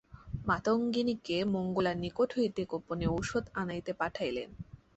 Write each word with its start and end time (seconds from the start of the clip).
মাতঙ্গিনীকে 0.45 1.37
মঙ্গলার 1.53 1.97
নিকট 1.97 2.29
হইতে 2.37 2.61
গােপনে 2.71 3.05
ঔষধ 3.07 3.45
আনাইতে 3.53 3.91
পাঠাইলেন। 3.93 4.49